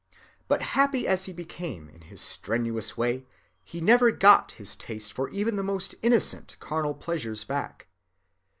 [0.47, 3.27] But happy as he became in his strenuous way,
[3.63, 7.87] he never got his taste for even the most innocent carnal pleasures back.